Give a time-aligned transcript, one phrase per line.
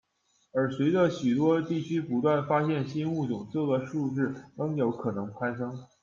[0.51, 5.77] 而随着许多地区不断发现新物种，这个数字仍有可能攀升。